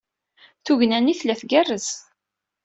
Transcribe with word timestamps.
Tugna-nni 0.65 1.15
tella 1.19 1.35
tgerrez. 1.41 1.87